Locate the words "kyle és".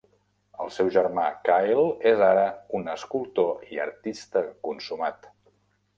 1.49-2.23